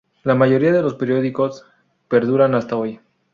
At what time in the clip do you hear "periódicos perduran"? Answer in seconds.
0.95-2.55